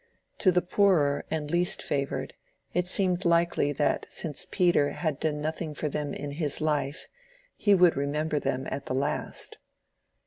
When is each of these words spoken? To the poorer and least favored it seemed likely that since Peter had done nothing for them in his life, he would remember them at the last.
To 0.39 0.51
the 0.51 0.63
poorer 0.63 1.25
and 1.29 1.51
least 1.51 1.83
favored 1.83 2.33
it 2.73 2.87
seemed 2.87 3.23
likely 3.23 3.71
that 3.73 4.07
since 4.09 4.47
Peter 4.49 4.89
had 4.93 5.19
done 5.19 5.39
nothing 5.41 5.75
for 5.75 5.89
them 5.89 6.11
in 6.11 6.31
his 6.31 6.59
life, 6.59 7.05
he 7.55 7.75
would 7.75 7.95
remember 7.95 8.39
them 8.39 8.65
at 8.71 8.87
the 8.87 8.95
last. 8.95 9.59